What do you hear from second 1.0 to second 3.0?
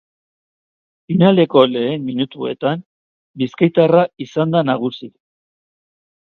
Finaleko lehen minutuetan